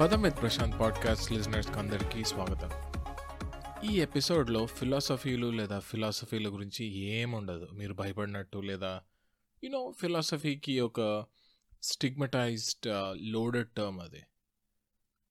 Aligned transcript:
పదం 0.00 0.22
with 0.22 0.36
Prashanth 0.40 0.80
podcast 0.80 1.32
లిజనర్స్కి 1.32 1.78
అందరికీ 1.78 2.24
స్వాగతం. 2.24 2.70
ఈ 3.90 4.00
ఎపిసోడ్లో 4.00 4.66
ఫిలాసఫీలు 4.66 5.46
లేదా 5.50 5.78
ఫిలాసఫీల 5.78 6.48
గురించి 6.48 6.84
ఏముండదు. 6.86 7.68
మీరు 7.72 7.94
భయపడినట్టు 7.94 8.58
లేదా 8.58 9.02
యూనో 9.64 9.94
ఫిలాసఫీకి 9.98 10.80
ఒక 10.80 11.24
స్టిగ్మటైజ్డ్ 11.82 12.88
uh, 12.88 13.32
లోడెడ్ 13.32 13.68
టర్మ్ 13.68 14.00
అది. 14.00 14.22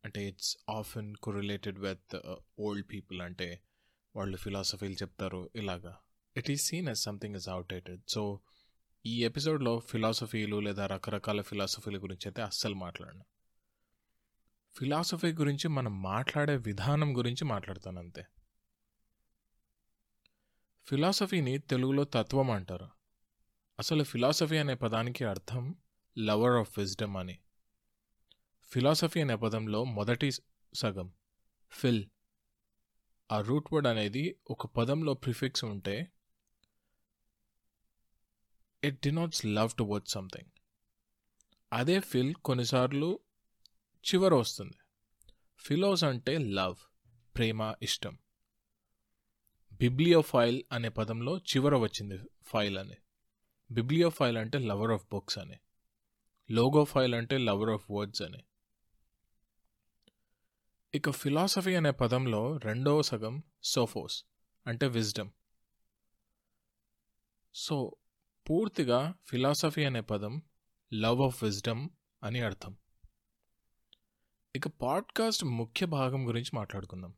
అంటే 0.05 0.27
it's 0.27 0.57
often 0.69 1.15
correlated 1.15 1.79
with 1.79 2.19
old 2.59 2.85
people 2.91 3.21
అంటే 3.21 3.61
వాళ్ళు 4.15 4.37
ఫిలాసఫీలు 4.37 4.93
చెప్తారు 4.93 5.49
ఇలాగా. 5.55 5.97
It 6.37 6.51
is 6.51 6.65
seen 6.65 6.87
as 6.87 7.03
something 7.03 7.35
is 7.35 7.49
outdated 7.49 8.01
so 8.07 8.39
ఈ 9.05 9.23
ఎపిసోడ్లో 9.23 9.79
ఫిలాసఫీలు 9.79 10.59
లేదా 10.59 10.85
రకరకాల 10.85 11.41
ఫిలాసఫీల 11.41 11.97
గురించి 11.97 12.27
అయితే 12.27 12.41
అస్సలు 12.41 12.75
మాట్లాడను. 12.75 13.25
ఫిలాసఫీ 14.77 15.33
గురించి 15.33 15.67
మనం 15.67 16.01
మాట్లాడే 16.01 16.55
విధానం 16.55 17.17
గురించి 17.17 17.45
మాట్లాడతాను 17.45 17.99
అంతే. 17.99 18.25
ఫిలాసఫీని 20.85 21.57
తెలుగులో 21.57 22.03
తత్వం 22.03 22.51
అంటారు. 22.51 22.89
అసలు 23.79 24.03
ఫిలాసఫీ 24.03 24.57
అనే 24.57 24.75
పదానికి 24.75 25.25
అర్థం 25.25 25.75
లవర్ 26.17 26.51
ఆఫ్ 26.51 26.79
విజ్డమ్ 26.79 27.17
అని. 27.17 27.39
ఫిలాసఫీ 28.63 29.21
అనే 29.21 29.35
పదంలో 29.35 29.83
మొదటి 29.83 30.31
సగం 30.73 31.13
ఫిల్ 31.71 32.05
ఆ 33.31 33.41
రూట్ 33.41 33.73
వర్డ్ 33.73 33.87
అనేది 33.87 34.39
ఒక 34.49 34.65
పదంలో 34.65 35.13
ప్రిఫిక్స్ 35.13 35.65
ఉంటే 35.65 36.11
it 38.83 38.95
denotes 38.95 39.45
love 39.45 39.77
toward 39.83 40.07
something. 40.07 40.49
అదే 41.73 41.99
ఫిల్ 41.99 42.33
కొన్నిసార్లు 42.33 43.19
చివర 43.99 44.33
వస్తుంది 44.33 44.77
ఫిలోస్ 45.57 46.03
అంటే 46.03 46.37
లవ్ 46.37 46.75
ప్రేమ 47.35 47.75
ఇష్టం. 47.81 48.17
బిబ్లియోఫైల్ 49.73 50.63
అనే 50.71 50.89
పదంలో 50.89 51.37
చివర 51.37 51.75
వచ్చింది 51.75 52.19
ఫైల్ 52.43 52.77
అని. 52.77 52.95
బిబ్లియోఫైల్ 53.71 54.37
అంటే 54.37 54.57
లవర్ 54.57 54.91
ఆఫ్ 54.91 55.05
బుక్స్ 55.11 55.39
అని. 55.39 55.59
లోగోఫైల్ 56.51 57.15
అంటే 57.15 57.37
లవర్ 57.37 57.69
ఆఫ్ 57.69 57.91
వర్డ్స్ 57.91 58.21
అని. 58.21 58.43
ఇక 60.95 61.09
ఫిలాసఫీ 61.09 61.75
అనే 61.75 61.91
పదంలో 61.91 62.57
రెండవ 62.57 63.01
సగం 63.01 63.43
సోఫోస్ 63.63 64.23
అంటే 64.67 64.87
విజ్డమ్. 64.87 65.29
సో 67.55 67.95
పూర్తిగా 68.49 69.15
ఫిలాసఫీ 69.25 69.83
అనే 69.83 70.01
పదం 70.01 70.41
లవ్ 70.93 71.21
ఆఫ్ 71.21 71.43
విజ్డమ్ 71.43 71.89
అని 72.23 72.39
అర్థం. 72.39 72.77
ఇక 74.55 74.67
పాడ్కాస్ట్ 74.67 75.45
ముఖ్య 75.45 75.85
భాగం 75.85 76.27
గురించి 76.27 76.51
మాట్లాడుకుందాం. 76.53 77.13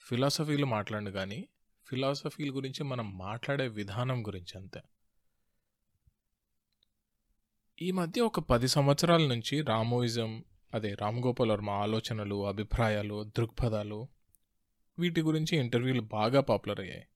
ఫిలాసఫీలు 0.00 0.66
మాట్లాడు 0.66 1.10
కానీ 1.10 1.48
ఫిలాసఫీల 1.86 2.56
గురించి 2.56 2.84
మనం 2.84 3.18
మాట్లాడే 3.18 3.68
విధానం 3.68 4.26
గురించి 4.26 4.58
అంతే. 4.58 4.80
ఈ 7.82 7.90
మధ్య 7.90 8.20
ఒక 8.20 8.40
పది 8.40 8.68
సంవత్సరాల 8.68 9.26
నుంచి 9.26 9.62
రామోయిజం 9.62 10.44
అదే 10.74 10.94
రామ్ 10.94 11.24
గోపాల్ 11.24 11.50
వర్మ 11.50 11.70
ఆలోచనలు 11.70 12.46
అభిప్రాయాలు 12.46 13.24
దృక్పథాలు 13.24 14.08
వీటి 14.98 15.20
గురించి 15.20 15.58
ఇంటర్వ్యూలు 15.58 16.00
బాగా 16.00 16.40
పాపులర్ 16.40 16.80
అయ్యాయి. 16.80 17.06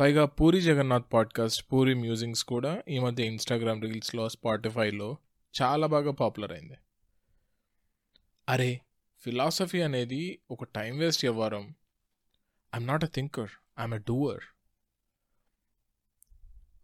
పైగా 0.00 0.26
పూరి 0.26 0.60
జగన్నాథ్ 0.60 1.04
పాడ్కాస్ట్ 1.12 1.72
పూరి 1.72 1.94
మ్యూజింగ్స్ 1.94 2.44
కూడా 2.44 2.82
ఈ 2.88 2.98
మధ్య 2.98 3.26
ఇన్స్టాగ్రామ్ 3.26 3.82
రీల్స్లో 3.82 4.28
స్పాటిఫైలో 4.28 5.16
చాలా 5.62 5.86
బాగా 5.86 6.12
పాపులర్ 6.12 6.52
అయింది. 6.52 6.74
అరే 8.48 8.80
ఫిలాసఫీ 9.20 9.82
అనేది 9.82 10.38
ఒక 10.50 10.64
టైం 10.64 10.98
వేస్ట్ 10.98 11.24
వ్యవహారం. 11.24 11.74
I'm 12.74 12.86
not 12.86 13.04
a 13.04 13.06
thinker 13.06 13.50
I'm 13.78 13.94
a 13.94 13.98
doer 13.98 14.44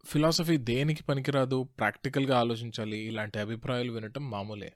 philosophy 0.05 0.57
దేనికి 0.57 1.03
పనికిరాదు? 1.03 1.63
ప్రాక్టికల్గా 1.63 2.39
ఆలోచించాలి. 2.39 2.97
ఇలాంటి 2.97 3.39
అభిప్రాయాలు 3.39 3.91
వినటం 3.91 4.29
మామూలే. 4.29 4.73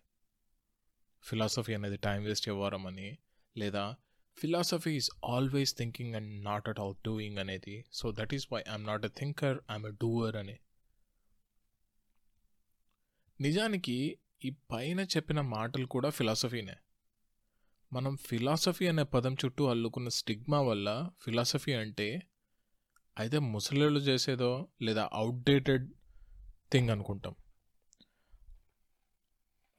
ఫిలాసఫీ 1.24 1.74
అనేది 1.74 1.98
టైం 1.98 2.24
వేస్ట్ 2.24 2.50
వ్యవహారం 2.50 2.88
అని 2.88 3.18
లేదా 3.58 3.96
philosophy 4.38 4.96
is 4.96 5.12
always 5.26 5.78
thinking 5.78 6.16
and 6.16 6.44
not 6.44 6.70
at 6.70 6.80
all 6.80 6.96
doing 7.06 7.38
అనేది. 7.38 7.86
So 7.92 8.12
that 8.12 8.34
is 8.34 8.48
why 8.54 8.62
I'm 8.70 8.86
not 8.86 9.06
a 9.06 9.10
thinker 9.18 9.60
I'm 9.72 9.86
a 9.86 9.92
doer 9.92 10.36
అని. 10.36 10.58
నిజానికి 13.42 14.20
ఈ 14.46 14.50
పైన 14.72 15.00
చెప్పిన 15.00 15.42
మాటలు 15.42 15.86
కూడా 15.86 16.10
ఫిలాసఫీనే. 16.10 16.76
మనం 17.94 18.18
ఫిలాసఫీ 18.18 18.88
అనే 18.88 19.04
పదం 19.04 19.34
చుట్టూ 19.34 19.68
అల్లుకున్న 19.68 20.10
స్టిగ్మా 20.10 20.62
వల్ల 20.62 21.10
ఫిలాసఫీ 21.22 21.74
అంటే 21.74 22.22
అయితే 23.18 23.40
ముసలిళ్ళు 23.40 24.00
చేసేదో 24.00 24.68
లేదా 24.82 25.10
అవుట్డేటెడ్ 25.14 25.94
థింగ్ 26.72 26.90
అనుకుంటాం. 26.90 27.36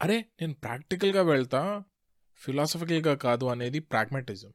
అరే 0.02 0.26
నేను 0.40 0.54
ప్రాక్టికల్గా 0.54 1.22
వెళ్తా 1.22 1.84
ఫిలాసఫికల్గా 2.36 3.14
కాదు 3.14 3.44
అనేది 3.44 3.78
pragmatism. 3.78 4.52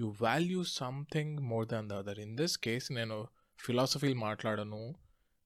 You 0.00 0.14
value 0.22 0.64
something 0.64 1.38
more 1.38 1.68
than 1.68 1.90
the 1.90 1.92
other. 1.92 2.18
In 2.18 2.36
this 2.36 2.58
case 2.58 2.92
నేను 2.92 3.28
ఫిలాసఫీలు 3.58 4.14
మాట్లాడను 4.14 4.94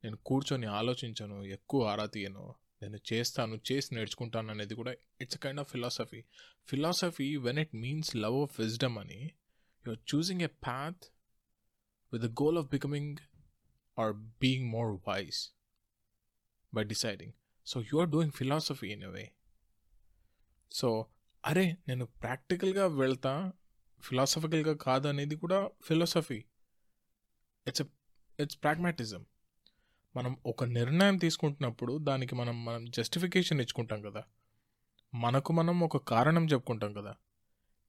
నేను 0.04 0.16
కూర్చొని 0.16 0.66
ఆలోచించను 0.66 1.44
ఎక్కువ 1.44 1.88
ఆరా 1.88 2.06
తీయను. 2.06 2.54
నేను 2.82 2.98
చేస్తాను 3.10 3.56
చేసి 3.68 3.88
నేర్చుకుంటాను 3.94 4.50
అనేది 4.50 4.74
కూడా 4.74 4.92
it's 5.20 5.38
kind 5.38 5.60
of 5.60 5.70
philosophy 5.72 6.20
philosophy 6.68 7.28
when 7.46 7.58
it 7.58 7.74
means 7.76 8.10
love 8.16 8.36
of 8.42 8.54
wisdom 8.60 8.98
అని 8.98 9.20
you 9.84 9.90
are 9.90 10.02
choosing 10.12 10.42
a 10.42 10.52
path 10.64 11.04
with 12.12 12.22
the 12.22 12.30
goal 12.42 12.58
of 12.58 12.68
becoming 12.68 13.14
or 13.96 14.12
being 14.42 14.68
more 14.70 14.92
wise 15.08 15.40
by 16.72 16.84
deciding 16.84 17.34
so 17.66 17.78
you 17.90 17.96
are 18.00 18.10
doing 18.10 18.32
philosophy 18.32 18.90
in 18.92 19.02
a 19.02 19.12
way 19.16 19.24
so 20.72 20.88
అరే 21.44 21.66
నేను 21.88 22.04
ప్రాక్టికల్గా 22.22 22.86
వెళ్తా 22.96 23.32
ఫిలాసఫికల్గా 24.00 24.74
కాదు 24.80 25.06
అనేది 25.08 25.36
కూడా 25.36 25.58
philosophy 25.82 26.38
it's 27.66 27.84
it's 28.38 28.58
pragmatism 28.60 29.22
మనం 30.16 30.36
ఒక 30.46 30.64
నిర్ణయం 30.64 31.16
తీసుకుంటున్నప్పుడు 31.16 31.98
దానికి 31.98 32.34
మనం 32.34 32.64
మనం 32.64 32.90
జస్టిఫికేషన్ 32.90 33.60
ఇచ్చుకుంటాం 33.60 34.02
కదా. 34.02 34.22
మనకు 35.14 35.52
మనం 35.52 35.80
ఒక 35.80 35.96
కారణం 35.96 36.44
చెప్పుకుంటాం 36.44 36.92
కదా. 36.92 37.14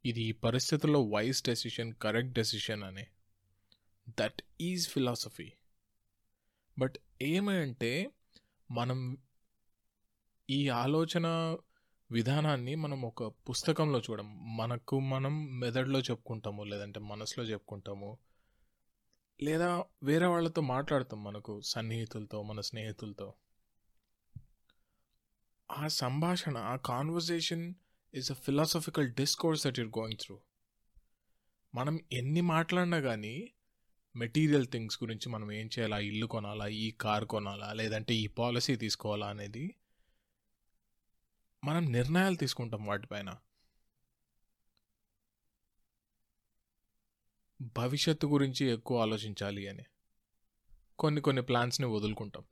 ఇది 0.06 0.22
ఈ 0.22 0.32
పరిస్థితుల్లో 0.32 1.02
వైస్ 1.04 1.44
డెసిషన్ 1.44 1.94
కరెక్ట్ 1.94 2.34
డెసిషన్ 2.34 2.84
అని. 2.84 3.06
దట్ 4.20 4.42
ఈజ్ 4.62 4.90
ఫిలాసఫీ 4.90 5.52
బట్ 6.80 6.96
ఏమంటే 7.22 8.10
మనం 8.72 9.18
ఈ 10.50 10.70
ఆలోచన 10.70 11.58
విధానాన్ని 12.12 12.76
మనం 12.76 13.02
ఒక 13.02 13.24
పుస్తకంలో 13.24 14.00
చూడం 14.00 14.58
మనకు 14.58 15.00
మనం 15.00 15.60
మెదడులో 15.60 16.00
చెప్పుకుంటాము 16.00 16.64
లేదంటే 16.64 17.00
మనసులో 17.00 17.46
చెప్పుకుంటాము. 17.46 18.18
లేదా 19.42 19.84
వేరే 20.04 20.26
వాళ్ళతో 20.26 20.62
మాట్లాడతాం 20.62 21.24
మనకు 21.24 21.62
సన్నిహితులతో 21.62 22.44
మన 22.44 22.60
స్నేహితులతో. 22.60 23.34
ఆ 25.72 25.88
సంభాషణ 25.88 26.58
ఆ 26.58 26.76
conversation 26.76 27.74
is 28.16 28.32
a 28.32 28.34
philosophical 28.34 29.12
discourse 29.12 29.66
that 29.66 29.80
you're 29.80 29.90
going 30.00 30.18
through 30.22 30.40
మనం 31.76 32.00
ఎన్ని 32.12 32.42
మాట్లాడినా 32.42 33.00
కానీ 33.00 33.54
మెటీరియల్ 34.16 34.68
థింగ్స్ 34.68 35.04
గురించి 35.04 35.30
మనం 35.30 35.52
ఏం 35.52 35.68
చేయాలా? 35.68 36.00
ఇల్లు 36.00 36.26
కొనాలా? 36.26 36.68
ఈ 36.68 36.92
కార్ 36.92 37.26
కొనాలా? 37.26 37.74
లేదంటే 37.74 38.16
ఈ 38.16 38.28
పాలసీ 38.28 38.76
తీసుకోవాలా 38.76 39.28
అనేది 39.28 39.76
మనం 41.64 41.92
నిర్ణయాలు 41.92 42.36
తీసుకుంటాం 42.36 42.86
వాటిపైన 42.86 43.36
భవిష్యత్తు 47.62 48.28
గురించి 48.28 48.66
ఎక్కువ 48.66 49.02
ఆలోచించాలి 49.02 49.68
అని. 49.68 49.84
కొన్ని 51.00 51.22
కొన్ని 51.22 51.42
ప్లాన్స్ని 51.42 51.88
వదులుకుంటాం. 51.88 52.44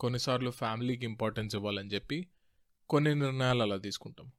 కొన్నిసార్లు 0.00 0.50
ఫ్యామిలీకి 0.50 1.04
ఇంపార్టెన్స్ 1.04 1.54
ఇవ్వాలని 1.54 1.88
చెప్పి 1.88 2.30
కొన్ని 2.88 3.14
నిర్ణయాలు 3.14 3.62
అలా 3.62 3.76
తీసుకుంటాం. 3.76 4.32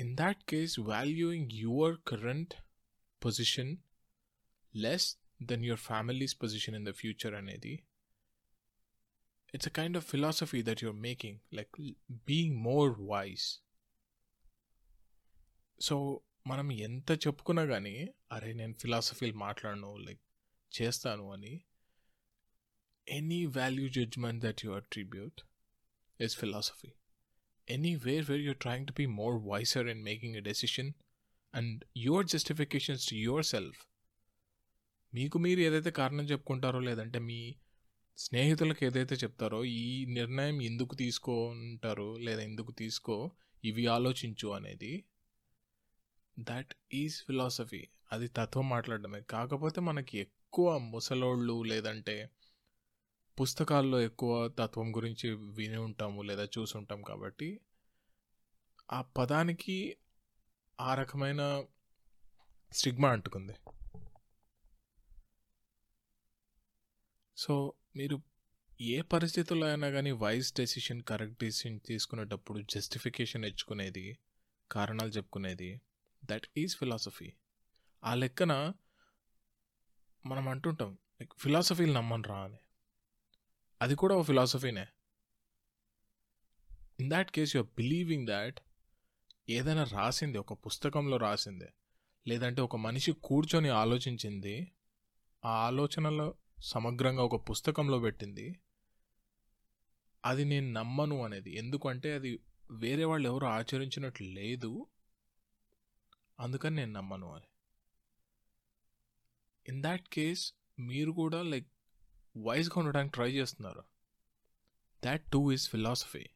In 0.00 0.16
that 0.16 0.44
case 0.48 0.80
valuing 0.80 1.50
your 1.52 1.96
current 2.06 2.54
position 3.24 3.76
less 4.76 5.16
than 5.42 5.64
your 5.64 5.80
family's 5.80 6.42
position 6.42 6.74
in 6.74 6.86
the 6.86 6.90
future 6.90 7.34
అనేది 7.34 7.84
it's 9.54 9.68
a 9.68 9.70
kind 9.70 9.96
of 9.96 10.06
philosophy 10.06 10.62
that 10.62 10.78
you're 10.78 10.98
making 10.98 11.38
like 11.54 11.92
being 12.10 12.56
more 12.56 13.00
wise 13.00 13.60
so 15.80 16.20
మనం 16.46 16.72
ఎంత 16.72 17.10
చెప్పుకున్నా 17.12 17.64
కానీ 17.64 18.14
అరే 18.32 18.52
నేను 18.52 18.74
ఫిలాసఫీలు 18.74 19.32
మాట్లాడను 19.32 19.96
లైక్ 19.96 20.20
చేస్తాను 20.80 21.32
అని 21.32 21.60
any 23.08 23.46
value 23.46 23.88
judgement 23.88 24.44
that 24.44 24.64
you 24.64 24.72
attribute 24.72 25.40
is 26.20 26.36
philosophy. 26.36 26.92
anywhere 27.70 28.22
where 28.24 28.40
you're 28.40 28.62
trying 28.66 28.86
to 28.86 28.92
be 28.92 29.06
more 29.06 29.34
wiser 29.38 29.82
in 29.88 29.98
making 30.04 30.36
a 30.36 30.44
decision 30.48 30.86
and 31.54 31.84
your 32.06 32.22
justifications 32.34 33.10
to 33.10 33.16
yourself 33.16 33.74
మీకు 35.14 35.38
మీరు 35.38 35.60
ఏదైతే 35.60 35.90
కారణం 35.90 36.24
చెప్పుకుంటారో 36.24 36.80
లేదంటే 36.80 37.18
మీ 37.18 37.56
స్నేహితులకు 38.18 38.84
ఏదైతే 38.84 39.14
చెప్తారో 39.14 39.64
ఈ 39.64 40.04
నిర్ణయం 40.04 40.62
ఎందుకు 40.62 40.94
తీసుకుంటారు 40.94 42.16
లేదా 42.16 42.42
ఎందుకు 42.42 42.72
తీసుకో 42.72 43.32
ఇవి 43.64 43.86
ఆలోచించు 43.86 44.48
అనేది 44.48 45.04
దట్ 46.40 46.74
ఈజ్ 46.94 47.22
ఫిలాసఫీ 47.22 47.88
అది 48.12 48.28
తత్వం 48.28 48.68
మాట్లాడడమే. 48.68 49.20
కాకపోతే 49.20 49.80
మనకి 49.80 50.18
ఎక్కువ 50.18 50.78
ముసలోళ్ళు 50.78 51.62
లేదంటే 51.62 52.30
పుస్తకాల్లో 53.40 54.00
ఎక్కువ 54.00 54.48
తత్వం 54.48 54.96
గురించి 54.96 55.30
విని 55.30 55.76
ఉంటాము 55.76 56.22
లేదా 56.22 56.44
చూసి 56.44 56.78
ఉంటాం 56.78 57.02
కాబట్టి 57.02 57.60
ఆ 58.92 59.00
పదానికి 59.02 59.96
ఆ 60.80 60.94
రకమైన 60.94 61.64
స్టిగ్మా 62.72 63.10
అంటుకుంది. 63.10 63.54
సో 67.36 67.72
మీరు 67.96 68.22
ఏ 68.80 69.02
పరిస్థితుల్లో 69.02 69.66
అయినా 69.66 69.90
కానీ 69.90 70.10
వైస్ 70.10 70.54
డెసిషన్ 70.54 71.02
కరెక్ట్ 71.02 71.44
డెసిషన్ 71.44 71.80
తీసుకునేటప్పుడు 71.80 72.64
జస్టిఫికేషన్ 72.70 73.44
ఇచ్చుకునేది 73.44 74.18
కారణాలు 74.70 75.10
చెప్పుకునేది 75.10 75.80
దట్ 76.24 76.46
ఈజ్ 76.56 76.76
ఫిలాసఫీ 76.76 77.32
ఆ 78.04 78.14
లెక్కన 78.14 78.72
మనం 80.26 80.48
అంటుంటాం 80.48 80.98
ఫిలాసఫీలు 81.38 81.92
నమ్మనరా 81.92 82.38
అని. 82.44 82.58
అది 83.82 83.94
కూడా 83.94 84.14
ఒక 84.14 84.26
ఫిలాసఫీనే 84.26 84.86
in 87.00 87.10
that 87.10 87.30
case 87.30 87.56
you're 87.56 87.70
believing 87.76 88.26
that 88.26 88.60
ఏదైనా 89.48 89.84
రాసింది 89.84 90.38
ఒక 90.38 90.52
పుస్తకంలో 90.66 91.16
రాసింది 91.16 91.68
లేదంటే 92.28 92.62
ఒక 92.62 92.76
మనిషి 92.76 93.12
కూర్చొని 93.12 93.68
ఆలోచించింది 93.68 94.72
ఆ 95.44 95.48
ఆలోచనలో 95.48 96.34
సమగ్రంగా 96.64 97.22
ఒక 97.22 97.50
పుస్తకంలో 97.50 97.98
పెట్టింది 97.98 98.60
అది 100.24 100.44
నేను 100.44 100.72
నమ్మను 100.72 101.24
అనేది. 101.24 101.56
ఎందుకంటే 101.56 102.14
అది 102.14 102.38
వేరే 102.70 103.04
వాళ్ళు 103.04 103.28
ఎవరు 103.28 103.46
ఆచరించినట్లు 103.46 104.26
లేదు. 104.26 104.86
అందుకని 106.40 106.76
నేను 106.76 106.92
నమ్మను 106.92 107.34
అని. 107.34 107.46
ఇన్ 109.68 109.82
దాట్ 109.82 110.08
కేస్ 110.08 110.54
మీరు 110.78 111.12
కూడా 111.12 111.42
లైక్ 111.42 111.68
వైజ్గా 112.36 112.78
ఉండడానికి 112.78 113.14
ట్రై 113.14 113.32
చేస్తున్నారు. 113.32 113.84
That 115.04 115.22
too 115.32 115.52
is 115.52 115.68
philosophy 115.68 116.28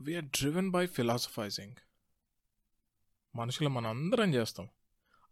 we're 0.00 0.24
driven 0.24 0.70
by 0.70 0.86
philosophising 0.86 1.76
మనుషులు 3.36 3.68
మనం 3.68 3.86
అందరం 3.86 4.34
చేస్తాం. 4.34 4.68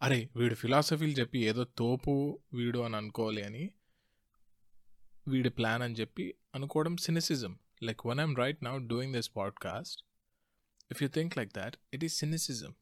అరే 0.02 0.30
వీడు 0.36 0.54
ఫిలాసఫీలు 0.54 1.12
చెప్పి 1.20 1.38
ఏదో 1.38 1.64
తోపు 1.64 2.42
వీడు 2.54 2.78
అని 2.78 2.96
అనుకోవాలి 2.96 3.42
అని 3.42 3.70
వీడి 5.28 5.48
ప్లాన్ 5.48 5.82
అని 5.82 5.94
చెప్పి 5.94 6.34
అనుకోవడం 6.54 6.96
cynicism 6.96 7.58
like 7.82 8.06
one 8.06 8.18
I'm 8.18 8.36
right 8.36 8.64
now 8.64 8.78
doing 8.78 9.14
this 9.14 9.28
podcast, 9.32 10.02
if 10.90 11.02
you 11.02 11.08
think 11.08 11.36
like 11.36 11.54
that 11.54 11.76
it 11.94 12.04
is 12.04 12.18
cynicism 12.18 12.74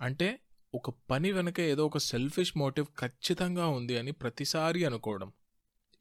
అంటే 0.00 0.40
ఒక 0.74 0.90
పని 1.10 1.32
వెనక 1.32 1.60
ఏదో 1.60 1.86
ఒక 1.86 1.98
సెల్ఫిష్ 1.98 2.56
మోటివ్ 2.56 2.86
ఖచ్చితంగా 3.00 3.66
ఉంది 3.66 3.98
అని 3.98 4.12
ప్రతిసారి 4.12 4.84
అనుకోవడం. 4.84 5.32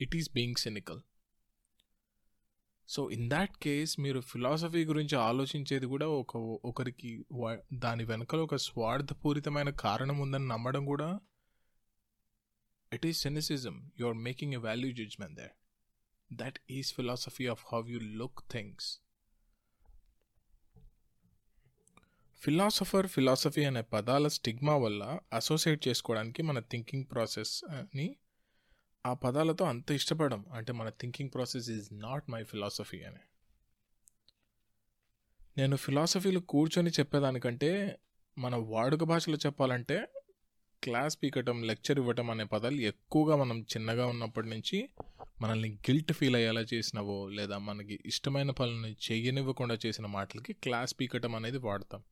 It 0.01 0.16
is 0.16 0.34
being 0.34 0.56
cynical 0.56 1.01
so 2.90 3.12
in 3.12 3.30
that 3.30 3.51
case 3.57 4.00
మీరు 4.00 4.19
ఫిలాసఫీ 4.19 4.86
గురించి 4.86 5.18
ఆలోచించేది 5.18 5.86
కూడా 5.86 6.07
ఒక 6.07 6.38
ఒకరికి 6.38 7.25
దాని 7.74 8.04
వెనుకలో 8.04 8.44
ఒక 8.44 8.56
స్వార్థపూరితమైన 8.56 9.69
కారణం 9.69 10.18
ఉందని 10.19 10.48
నమ్మడం 10.48 10.86
కూడా 10.86 11.19
it 12.94 13.06
is 13.06 13.22
cynicism 13.22 13.92
you 14.00 14.07
are 14.07 14.18
making 14.18 14.54
a 14.54 14.57
value 14.57 14.92
judgement 14.92 15.36
there 15.36 15.51
that 16.36 16.60
is 16.72 16.88
philosophy 16.96 17.48
of 17.48 17.64
how 17.74 17.88
you 17.88 18.00
look 18.00 18.40
things 18.52 19.00
philosopher 22.42 23.08
philosophy 23.08 23.64
అనే 23.64 23.82
పదాల 23.82 24.28
స్టిగ్మా 24.28 24.76
వల్ల 24.76 25.20
అసోసియేట్ 25.34 25.88
చేసుకోవడానికి 25.88 26.42
మన 26.42 26.60
థింకింగ్ 26.60 27.06
ప్రాసెస్ 27.12 27.64
అని 27.70 28.16
ఆ 29.06 29.14
పదాలతో 29.14 29.66
అంత 29.66 29.92
ఇష్టపడడం 29.92 30.46
అంటే 30.54 30.74
మన 30.74 30.90
thinking 30.90 31.30
process 31.34 31.70
is 31.70 31.88
not 31.92 32.30
my 32.30 32.44
philosophy 32.44 33.04
అని. 33.04 33.24
నేను 35.58 35.76
ఫిలాసఫీలు 35.76 36.40
కూర్చొని 36.40 36.90
చెప్పేదానికంటే 36.90 38.00
మన 38.38 38.56
వాడుక 38.56 39.04
భాషలో 39.04 39.38
చెప్పాలంటే 39.46 40.08
క్లాస్ 40.84 41.18
పీకటం 41.24 41.64
లెక్చర్ 41.64 42.00
ఇవ్వటం 42.00 42.30
అనే 42.30 42.44
పదాలు 42.44 42.82
ఎక్కువగా 42.82 43.36
మనం 43.36 43.62
చిన్నగా 43.62 44.06
ఉన్నప్పటి 44.08 44.50
నుంచి 44.50 44.90
మనల్ని 45.42 45.70
గిల్ట్ 45.70 46.14
ఫీల్ 46.14 46.36
అయ్యేలా 46.36 46.62
చేసినవో 46.62 47.30
లేదా 47.30 47.58
మనకి 47.58 48.00
ఇష్టమైన 48.06 48.52
పనులను 48.52 48.88
చేయనివ్వకుండా 48.88 49.78
చేసిన 49.86 50.06
మాటలకి 50.06 50.54
క్లాస్ 50.54 50.96
పీకటం 51.00 51.36
అనేది 51.36 51.58
వాడతాం. 51.58 52.04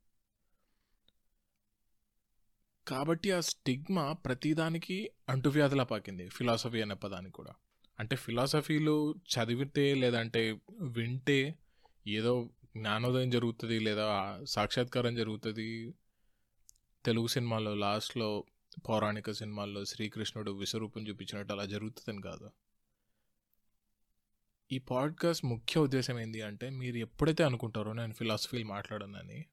కాబట్టి 2.88 3.30
ఆ 3.30 3.40
స్టిగ్మా 3.40 4.12
ప్రతిదానికి 4.12 5.10
అంటువ్యాధిలా 5.28 5.84
పాకింది 5.84 6.28
ఫిలాసఫీ 6.28 6.80
అనే 6.80 6.94
పదానికి 6.94 7.32
కూడా. 7.32 7.52
అంటే 8.00 8.16
ఫిలాసఫీలో 8.16 9.14
చదివితే 9.34 9.94
లేదంటే 9.94 10.58
వింటే 10.80 11.54
ఏదో 12.06 12.50
జ్ఞానోదయం 12.76 13.30
జరుగుతుంది 13.30 13.78
లేదా 13.78 14.40
సాక్షాత్కారం 14.44 15.14
జరుగుతుంది. 15.14 15.94
తెలుగు 17.04 17.26
సినిమాలో 17.26 17.74
లాస్ట్లో 17.74 18.44
పౌరాణిక 18.88 19.30
సినిమాల్లో 19.30 19.84
శ్రీకృష్ణుడు 19.84 20.50
విశ్వరూపం 20.50 21.08
చూపించినట్టు 21.08 21.52
అలా 21.52 21.64
జరుగుతుందని 21.64 22.22
కాదు. 22.22 22.50
ఈ 24.72 24.78
పాడ్కాస్ట్ 24.78 25.44
ముఖ్య 25.44 25.80
ఉద్దేశం 25.80 26.18
ఏంటి 26.18 26.42
అంటే 26.42 26.70
మీరు 26.70 26.96
ఎప్పుడైతే 26.96 27.44
అనుకుంటారో 27.44 27.92
నేను 27.92 28.12
ఫిలాసఫీలు 28.12 28.64
మాట్లాడనని 28.64 29.44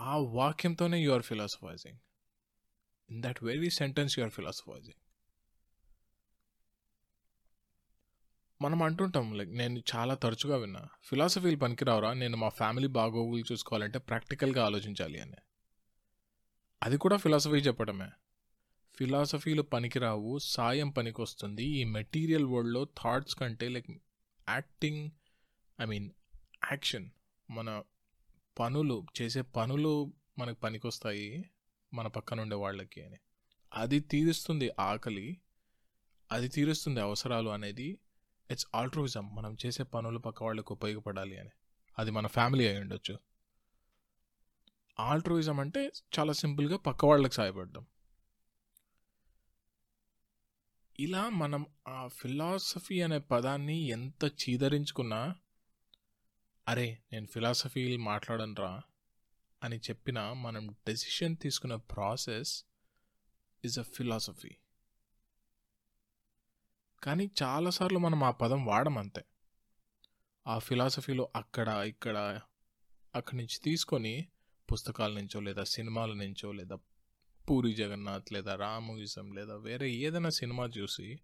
ఆ 0.00 0.16
వాక్యంతోనే 0.16 1.00
you 1.02 1.12
are 1.12 1.22
philosophising 1.22 1.98
in 3.10 3.22
that 3.22 3.44
very 3.44 3.70
sentence 3.70 4.18
you 4.18 4.24
are 4.24 4.32
philosophising 4.32 5.00
మనం 8.62 8.82
అంటుంటాం 8.82 9.34
లైక్ 9.34 9.50
నేను 9.50 9.82
చాలా 9.96 10.14
తరచుగా 10.14 10.56
విన్నా 10.56 10.88
ఫిలాసఫీలు 11.04 11.56
పనికిరావురా 11.56 12.12
నేను 12.12 12.36
మా 12.36 12.48
ఫ్యామిలీ 12.48 12.86
బాగోగులు 12.86 13.44
చూసుకోవాలంటే 13.52 13.98
ప్రాక్టికల్గా 13.98 14.64
ఆలోచించాలి 14.64 15.20
అని. 15.20 15.36
అది 16.82 16.98
కూడా 16.98 17.16
ఫిలాసఫీ 17.16 17.56
చెప్పడమే. 17.56 18.08
ఫిలాసఫీలు 18.98 19.62
పనికిరావు 19.62 20.38
సాయం 20.38 20.90
పనికొస్తుంది. 20.90 21.64
ఈ 21.64 21.84
మెటీరియల్ 21.84 22.44
వరల్డ్లో 22.44 22.84
థాట్స్ 22.84 23.34
కంటే 23.34 23.68
like 23.68 23.90
acting 24.48 25.10
I 25.80 25.84
mean 25.84 26.10
action 26.64 27.10
మన 27.50 27.82
పనులు 28.58 29.06
చేసే 29.22 29.42
పనులు 29.42 30.12
మనకు 30.38 30.60
పనికొస్తాయి 30.60 31.50
మన 31.94 32.06
పక్కన 32.06 32.40
ఉండే 32.40 32.56
వాళ్ళకి 32.56 33.02
అని. 33.02 33.16
అది 33.74 34.00
తీరుస్తుంది 34.00 34.70
ఆకలి 34.80 35.40
అది 36.32 36.48
తీరుస్తుంది 36.48 37.00
అవసరాలు 37.00 37.48
అనేది 37.50 37.98
ఇట్స్ 38.50 38.66
ఆల్ట్రూయిజం 38.74 39.34
మనం 39.34 39.56
చేసే 39.66 39.82
పనులు 39.82 40.18
పక్క 40.18 40.42
వాళ్ళకి 40.42 40.72
ఉపయోగపడాలి 40.72 41.38
అని. 41.38 41.50
అది 41.98 42.10
మన 42.10 42.26
ఫ్యామిలీ 42.26 42.68
అయి 42.68 42.80
ఉండొచ్చు. 42.80 43.18
ఆల్ట్రోయిజం 45.00 45.60
అంటే 45.60 45.90
చాలా 46.18 46.32
సింపుల్గా 46.32 46.76
పక్క 46.76 47.04
వాళ్ళకి 47.04 47.34
సాయపడడం. 47.34 47.86
ఇలా 51.00 51.28
మనం 51.28 51.66
ఆ 51.88 52.08
ఫిలాసఫీ 52.08 53.00
అనే 53.00 53.18
పదాన్ని 53.18 53.88
ఎంత 53.88 54.24
చీదరించుకున్నా 54.24 55.34
అరే 56.68 57.02
నేను 57.12 57.26
ఫిలాసఫీ 57.26 57.96
మాట్లాడనురా 57.96 58.80
అని 59.62 59.78
చెప్పిన 59.78 60.32
మనం 60.32 60.76
డెసిషన్ 60.86 61.36
తీసుకున్న 61.36 61.74
ప్రాసెస్ 61.74 62.64
ఈజ్ 63.64 63.78
అ 63.78 63.82
ఫిలాసఫీ. 63.82 64.56
కానీ 67.02 67.30
చాలాసార్లు 67.42 67.98
మనం 67.98 68.24
ఆ 68.24 68.30
పదం 68.30 68.64
వాడం 68.64 68.98
అంతే. 68.98 69.24
ఆ 70.46 70.58
ఫిలాసఫీలో 70.58 71.32
అక్కడ 71.36 71.68
ఇక్కడ 71.68 72.40
అక్కడి 73.14 73.36
నుంచి 73.36 73.60
తీసుకొని 73.60 74.28
పుస్తకాల 74.72 75.12
నుంచో 75.12 75.40
లేదా 75.40 75.64
సినిమాల 75.64 76.12
నుంచో 76.12 76.52
లేదా 76.52 76.76
పూరి 77.50 77.74
జగన్నాథ్ 77.74 78.32
లేదా 78.32 78.54
రామోయిజం 78.54 79.32
లేదా 79.32 79.56
వేరే 79.56 79.90
ఏదైనా 79.90 80.30
సినిమా 80.30 80.64
చూసి 80.66 81.18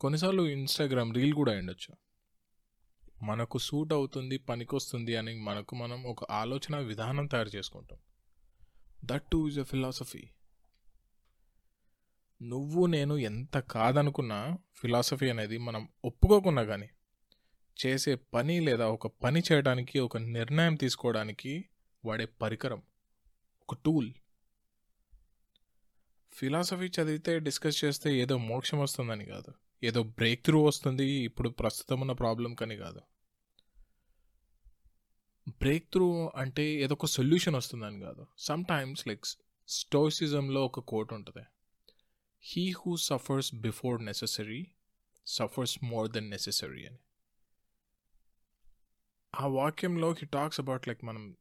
కొన్నిసార్లు 0.00 0.42
ఇన్స్టాగ్రామ్ 0.42 1.14
రీల్ 1.14 1.34
కూడా 1.34 1.52
అయ్యొచ్చు 1.52 1.92
మనకు 3.22 3.58
సూట్ 3.58 3.92
అవుతుంది 3.92 4.38
పనికొస్తుంది 4.38 5.16
అని 5.16 5.40
మనకు 5.40 5.76
మనం 5.76 6.02
ఒక 6.02 6.24
ఆలోచన 6.30 6.76
విధానం 6.78 7.26
తయారు 7.26 7.48
చేసుకుంటాం. 7.48 7.98
That 9.04 9.22
too 9.32 9.48
is 9.48 9.58
a 9.58 9.62
philosophy. 9.62 10.22
నువ్వు 12.42 12.86
నేను 12.86 13.16
ఎంత 13.16 13.56
కాదనుకున్నా 13.58 14.58
ఫిలాసఫీ 14.76 15.30
అనేది 15.30 15.58
మనం 15.58 15.88
ఒప్పుకోకున్నా 16.04 16.64
కానీ 16.64 16.88
చేసే 17.76 18.14
పని 18.14 18.60
లేదా 18.60 18.86
ఒక 18.88 19.06
పని 19.06 19.42
చేయడానికి 19.52 19.98
ఒక 19.98 20.16
నిర్ణయం 20.16 20.74
తీసుకోవడానికి 20.74 21.64
వాడే 22.04 22.24
పరికరం 22.24 22.82
ఒక 23.68 23.74
టూల్. 23.84 24.10
ఫిలాసఫీ 26.34 26.84
చదివితే 26.84 27.38
డిస్కస్ 27.38 27.84
చేస్తే 27.84 28.18
ఏదో 28.18 28.38
మోక్షం 28.38 28.80
వస్తుందని 28.80 29.24
కాదు. 29.24 29.54
ఏదో 29.84 30.02
బ్రేక్ 30.02 30.44
త్రూ 30.44 30.64
వస్తుంది 30.64 31.06
ఇప్పుడు 31.06 31.48
ప్రస్తుతం 31.48 32.00
ఉన్న 32.00 32.12
ప్రాబ్లం 32.12 32.54
కని 32.54 32.76
కాదు. 32.76 33.00
బ్రేక్ 35.48 35.92
త్రూ 35.92 36.32
అంటే 36.36 36.64
ఏదో 36.64 36.92
ఒక 36.92 37.06
సొల్యూషన్ 37.06 37.54
వస్తుందని 37.54 38.00
కాదు. 38.00 38.26
సమ్ 38.38 38.64
టైమ్స్ 38.64 39.08
లైక్ 39.08 39.24
స్టోసిజంలో 39.68 40.64
ఒక 40.64 40.80
కోట్ 40.80 41.12
ఉంటుంది. 41.12 41.46
He 42.42 42.70
who 42.70 42.96
suffers 42.96 43.54
before 43.54 44.04
necessary 44.04 44.66
suffers 45.26 45.84
more 45.84 46.10
than 46.10 46.30
necessary 46.30 46.86
అని. 46.86 46.98
ఆ 49.34 49.46
వాక్యంలో 49.46 50.12
హీ 50.12 50.26
టాక్స్ 50.26 50.60
అబౌట్ 50.60 50.88
లైక్ 50.88 51.04
మనం 51.04 51.36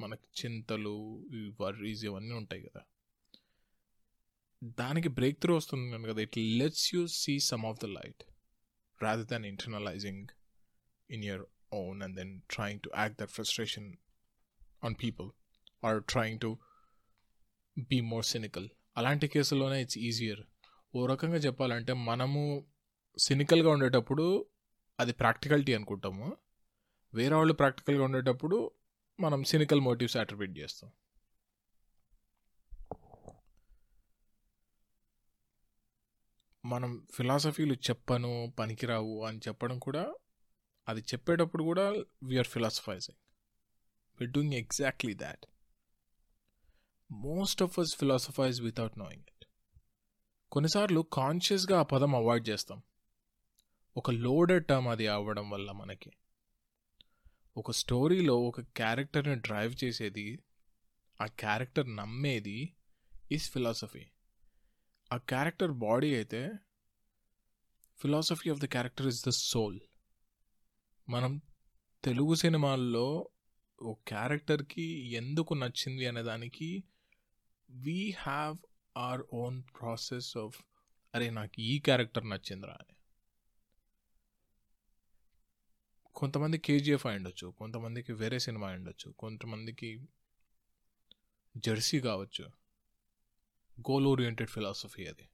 మనకి 0.00 0.46
చింతలు 0.46 1.24
వర్రీస్ 1.60 2.04
ఇవన్నీ 2.04 2.34
ఉంటాయి 2.34 2.62
కదా. 2.62 2.80
దానికి 4.62 5.08
బ్రేక్ 5.08 5.40
త్రూ 5.40 5.56
వస్తుంది 5.56 6.08
కదా 6.08 6.22
it 6.22 6.38
lets 6.38 6.94
you 6.94 7.06
see 7.06 7.38
some 7.38 7.64
of 7.64 7.78
the 7.80 7.84
light 7.84 8.22
rather 9.02 9.26
than 9.26 9.44
internalising 9.44 10.28
in 11.10 11.24
your 11.24 11.42
own 11.72 12.02
and 12.02 12.16
then 12.16 12.40
trying 12.50 12.80
to 12.80 12.90
act 12.96 13.20
that 13.20 13.30
frustration 13.30 13.96
on 14.84 14.94
people 15.02 15.30
or 15.84 16.04
trying 16.04 16.40
to 16.40 16.58
be 17.78 18.00
more 18.00 18.24
cynical 18.24 18.68
అలాంటి 18.96 19.28
కేసుల్లోనే 19.28 19.82
it's 19.82 19.98
easier 19.98 20.40
ఓ 20.94 21.06
రకంగా 21.06 21.36
చెప్పాలంటే 21.36 21.92
మనము 21.92 22.66
సినికల్గా 23.18 23.70
ఉండేటప్పుడు 23.70 24.46
అది 25.00 25.12
practicality 25.12 25.74
అనుకుంటాము. 25.74 26.36
వేరే 27.14 27.34
వాళ్ళు 27.34 27.52
ప్రాక్టికల్గా 27.52 28.04
ఉండేటప్పుడు 28.04 28.72
మనం 29.20 29.44
సినికల్ 29.44 29.80
మోటివ్స్ 29.80 30.16
అట్రిబ్యూట్ 30.16 30.58
చేస్తాం. 30.58 30.92
మనం 36.68 37.06
ఫిలాసఫీలు 37.14 37.74
చెప్పను 37.74 38.52
పనికిరావు 38.58 39.24
అని 39.24 39.38
చెప్పడం 39.38 39.78
కూడా 39.78 40.14
అది 40.88 41.00
చెప్పేటప్పుడు 41.00 41.62
కూడా 41.62 41.90
we're 42.22 42.46
philosophising 42.46 43.18
we're 44.20 44.32
doing 44.32 44.54
exactly 44.54 45.14
that 45.14 45.46
most 47.10 47.62
of 47.62 47.78
us 47.78 47.96
philosophise 47.96 48.62
without 48.62 48.98
knowing 48.98 49.24
it 49.28 49.44
కొన్నిసార్లు 50.52 51.00
కాన్షియస్గా 51.12 51.78
ఆ 51.78 51.82
పదం 51.82 52.14
అవాయిడ్ 52.14 52.48
చేస్తాం. 52.48 52.82
ఒక 53.96 54.10
లోడెడ్ 54.10 54.66
టర్మ్ 54.66 54.88
అది 54.88 55.06
అవ్వడం 55.06 55.50
వల్ల 55.50 55.72
మనకి. 55.72 56.12
ఒక 57.56 57.70
స్టోరీలో 57.70 58.38
ఒక 58.38 58.60
క్యారెక్టర్ని 58.60 59.34
డ్రైవ్ 59.34 59.84
చేసేది 59.84 60.38
ఆ 61.20 61.26
క్యారెక్టర్ 61.26 61.96
నమ్మేది 61.96 62.74
ఈజ్ 63.32 63.50
ఫిలాసఫీ 63.50 64.06
ఆ 65.10 65.16
క్యారెక్టర్ 65.16 65.72
బాడీ 65.72 66.14
అయితే 66.14 66.40
philosophy 67.98 68.50
of 68.50 68.60
the 68.60 68.64
character 68.64 69.06
is 69.06 69.26
the 69.26 69.28
soul. 69.28 69.80
మనం 71.08 71.42
తెలుగు 72.04 72.34
సినిమాల్లో 72.34 73.28
ఓ 73.82 73.94
క్యారెక్టర్కి 73.94 74.86
ఎందుకు 75.12 75.54
నచ్చింది 75.54 76.06
అనే 76.06 76.22
దానికి 76.22 76.84
we 77.70 78.10
have 78.10 78.58
our 78.96 79.22
own 79.32 79.62
process 79.62 80.36
of 80.36 80.58
అరే 81.14 81.30
నాకు 81.30 81.60
ఈ 81.60 81.78
క్యారెక్టర్ 81.78 82.30
నచ్చిందిరా 82.30 82.72
అని. 82.72 82.94
కొంతమంది 86.14 86.58
కేజీఎఫ్ 86.58 87.06
అయి 87.06 87.16
ఉండొచ్చు 87.16 87.48
కొంతమందికి 87.48 88.12
వేరే 88.12 88.38
సినిమా 88.38 88.68
అయి 88.68 88.76
ఉండొచ్చు 88.76 89.10
కొంతమందికి 89.10 90.08
జెర్సీ 91.56 92.00
కావచ్చు. 92.00 92.67
గోల్ 93.80 94.06
ఓరియంటెడ్ 94.06 94.50
ఫిలాసఫీ 94.50 95.06
అది. 95.06 95.28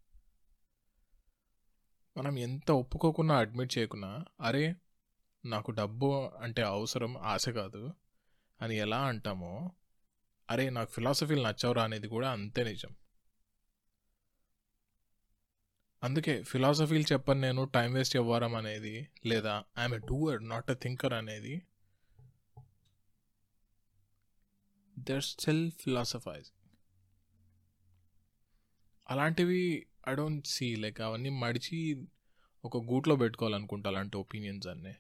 మనం 2.16 2.38
ఎంత 2.38 2.70
ఒప్పుకోకున్నా 2.70 3.38
అడ్మిట్ 3.38 3.78
చేయకున్నా 3.78 4.24
అరే 4.40 4.76
నాకు 5.44 5.70
డబ్బు 5.70 6.08
అంటే 6.40 6.62
అవసరం 6.62 7.16
ఆశ 7.16 7.48
కాదు 7.48 7.92
అని 8.60 8.76
ఎలా 8.76 9.00
అంటామో 9.06 9.54
అరే 10.50 10.70
నాకు 10.70 10.90
ఫిలాసఫీలు 10.90 11.42
నచ్చవరా 11.48 11.82
అనేది 11.84 12.08
కూడా 12.08 12.30
అంతే 12.30 12.64
నిజం. 12.64 12.92
అందుకే 16.02 16.42
ఫిలాసఫీలు 16.42 17.12
చెప్పని 17.12 17.40
నేను 17.40 17.64
టైం 17.64 17.92
వేస్ట్ 17.92 18.16
ఇవ్వరం 18.16 18.54
అనేది 18.54 19.08
లేదా 19.26 19.64
I'm 19.78 19.94
a 19.94 19.98
doer 19.98 20.48
not 20.48 20.70
a 20.70 20.74
thinker 20.74 21.12
అనేది 21.12 21.54
దర్ 24.98 25.22
స్టిల్ 25.22 25.72
ఫిలాసఫైజ్ 25.72 26.48
అలాంటివి 29.06 29.62
ఐ 30.08 30.14
డోంట్ 30.14 30.46
సీ 30.46 30.76
లైక్ 30.76 31.00
అవన్నీ 31.00 31.30
మడిచి 31.40 31.78
ఒక 32.64 32.76
గూట్లో 32.84 33.16
పెట్టుకోవాలనుకుంటా 33.16 33.90
అలాంటి 33.90 34.16
ఒపీనియన్స్ 34.16 34.66
అన్నీ. 34.68 34.94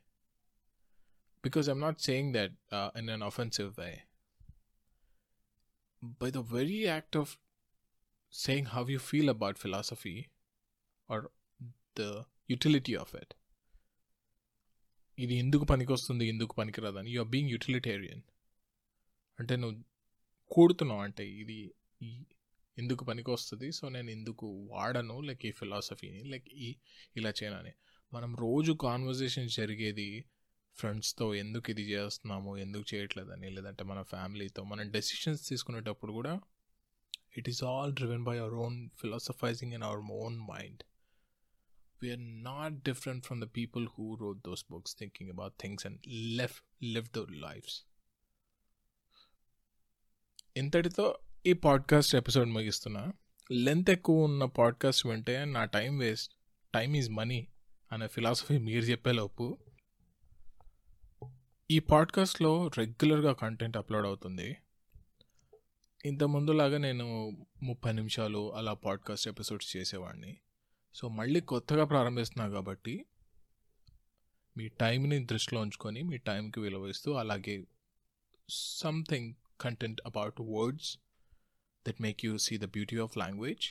Because 1.44 1.68
I'm 1.68 1.80
not 1.80 2.00
saying 2.00 2.34
that 2.34 2.54
in 2.98 3.08
an 3.08 3.22
offensive 3.22 3.70
way 3.80 3.88
by 6.20 6.30
the 6.30 6.42
very 6.52 6.80
act 6.86 7.16
of 7.16 7.32
saying 8.34 8.66
how 8.66 8.82
you 8.90 8.98
feel 9.08 9.30
about 9.30 9.58
philosophy 9.58 10.14
or 11.08 11.24
the 11.98 12.02
utility 12.50 12.94
of 12.94 13.14
it 13.14 13.34
ఇది 15.18 15.34
ఎందుకు 15.34 15.64
పనికొస్తుంది 15.64 16.24
ఎందుకు 16.28 16.54
పనికిరాదని 16.54 17.10
యు 17.10 17.20
ఆర్ 17.20 17.28
బీయింగ్ 17.28 17.50
యూటిలిటేరియన్ 17.50 18.22
అంటే 19.38 19.56
నువ్వు 19.56 19.76
కూడుతున్నావు 20.50 21.00
అంటే 21.00 21.24
ఇది 21.42 21.58
ఎందుకు 22.78 23.04
పనికి 23.04 23.30
వస్తుంది 23.30 23.72
సో 23.72 23.88
నేను 23.88 24.10
ఎందుకు 24.10 24.46
వాడను? 24.72 25.20
లైక్ 25.20 25.46
ఈ 25.46 25.50
ఫిలాసఫీని 25.50 26.22
లైక్ 26.24 26.48
ఈ 26.66 26.68
ఇలా 27.16 27.30
చేయనని 27.30 27.72
మనం 28.12 28.36
రోజు 28.36 28.72
కాన్వర్జేషన్ 28.72 29.48
జరిగేది 29.48 30.08
ఫ్రెండ్స్తో 30.76 31.34
ఎందుకు 31.34 31.70
ఇది 31.70 31.84
చేస్తున్నాము? 31.92 32.56
ఎందుకు 32.56 32.84
చేయట్లేదని 32.94 33.50
లేదంటే 33.50 33.84
మన 33.84 34.02
ఫ్యామిలీతో 34.02 34.64
మనం 34.64 34.90
డెసిషన్స్ 34.90 35.48
తీసుకునేటప్పుడు 35.48 36.12
కూడా 36.12 36.40
it 37.36 37.48
is 37.48 37.62
all 37.64 37.94
driven 37.94 38.24
by 38.24 38.38
our 38.38 38.56
own 38.64 38.76
philosophising 39.00 39.72
in 39.72 39.82
our 39.82 40.02
own 40.22 40.36
mind. 40.52 40.82
We're 42.02 42.24
not 42.44 42.74
different 42.82 43.24
from 43.26 43.40
the 43.42 43.48
people 43.56 43.86
who 43.96 44.06
read 44.14 44.40
those 44.40 44.64
books 44.70 44.96
thinking 44.98 45.30
about 45.30 45.54
things 45.62 45.86
and 45.86 46.00
left 46.40 46.58
live 46.82 47.08
their 47.16 47.32
lives 47.46 47.76
ఇంతటితో 50.56 51.06
ఈ 51.46 51.52
podcast 51.52 52.14
episode 52.14 52.48
ముగిస్తున్నా. 52.48 53.12
Length 53.52 53.90
ఎక్కువ 53.90 54.24
ఉన్న 54.24 54.44
podcast 54.44 55.06
వింటే 55.06 55.44
నా 55.44 55.64
time 55.64 55.98
waste 55.98 56.34
time 56.74 56.94
is 56.94 57.10
money 57.10 57.48
అనే 57.92 58.06
philosophy 58.06 58.58
మీరు 58.58 58.84
చెప్పేలోపు 58.84 59.58
ఈ 61.70 61.78
పాడ్కాస్ట్లో 61.78 62.70
రెగ్యులర్గా 62.78 63.32
కంటెంట్ 63.32 63.76
అప్లోడ్ 63.76 64.06
అవుతుంది. 64.06 64.56
ఇంతకుముందులాగా 66.04 66.78
నేను 66.78 67.36
ముప్పై 67.62 67.92
నిమిషాలు 67.92 68.54
అలా 68.54 68.74
పాడ్కాస్ట్ 68.74 69.28
ఎపిసోడ్స్ 69.28 69.76
చేసేవాడిని. 69.76 70.36
సో 70.94 71.08
మళ్ళీ 71.08 71.40
కొత్తగా 71.40 71.84
ప్రారంభిస్తున్నా 71.84 72.48
కాబట్టి 72.48 73.06
మీ 74.56 74.68
టైంని 74.68 75.24
దృష్టిలో 75.24 75.60
ఉంచుకొని 75.60 76.02
మీ 76.02 76.18
టైంకి 76.18 76.60
విలువ 76.60 76.88
ఇస్తూ 76.88 77.12
అలాగే 77.12 77.64
something 78.48 79.34
content 79.60 80.00
about 80.06 80.40
words 80.40 80.98
that 81.85 81.99
make 81.99 82.23
you 82.23 82.33
see 82.37 82.57
the 82.57 82.67
beauty 82.67 82.97
of 82.97 83.15
language 83.15 83.65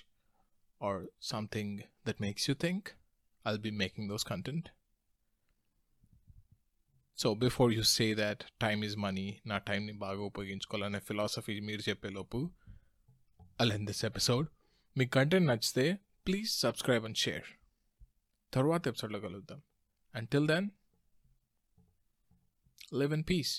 or 0.81 0.95
something 1.33 1.71
that 2.05 2.19
makes 2.21 2.49
you 2.49 2.55
think, 2.57 2.95
I'll 3.45 3.59
be 3.59 3.75
making 3.85 4.09
those 4.09 4.25
content. 4.25 4.67
So 7.19 7.29
before 7.35 7.71
you 7.73 7.83
say 7.93 8.05
that 8.15 8.43
time 8.61 8.83
is 8.83 8.97
money 8.97 9.25
నా 9.47 9.57
టైంని 9.59 9.93
బాగా 10.03 10.23
ఉపయోగించుకోవాలనే 10.23 10.99
philosophy 10.99 11.55
మీరు 11.61 11.83
చెప్పేలోపు 11.89 12.39
all 13.61 13.73
in 13.73 13.87
this 13.87 14.03
episode 14.05 14.47
me 14.97 15.07
content 15.17 15.49
నచ్చితే 15.51 15.87
please 16.27 16.51
subscribe 16.65 17.05
and 17.05 17.19
share 17.19 17.49
తర్వాత 18.53 18.83
ఎపిసోడ్లో 18.89 19.21
కలుద్దాం 19.27 19.61
until 20.15 20.47
then 20.53 20.69
live 23.01 23.15
in 23.19 23.25
peace 23.25 23.55